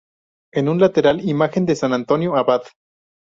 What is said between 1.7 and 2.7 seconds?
San Antonio Abad.